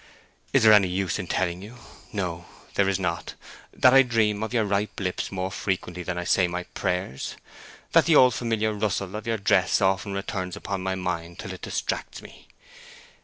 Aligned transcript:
Is 0.51 0.63
there 0.63 0.73
any 0.73 0.87
use 0.87 1.19
in 1.19 1.27
telling 1.27 1.61
you—no, 1.61 2.45
there 2.73 2.89
is 2.89 2.97
not—that 2.99 3.93
I 3.93 4.01
dream 4.01 4.41
of 4.41 4.51
your 4.51 4.65
ripe 4.65 4.99
lips 4.99 5.31
more 5.31 5.51
frequently 5.51 6.01
than 6.01 6.17
I 6.17 6.23
say 6.23 6.47
my 6.47 6.63
prayers; 6.63 7.35
that 7.91 8.05
the 8.05 8.15
old 8.15 8.33
familiar 8.33 8.73
rustle 8.73 9.15
of 9.15 9.27
your 9.27 9.37
dress 9.37 9.79
often 9.79 10.13
returns 10.13 10.55
upon 10.55 10.81
my 10.81 10.95
mind 10.95 11.37
till 11.37 11.53
it 11.53 11.61
distracts 11.61 12.19
me? 12.19 12.47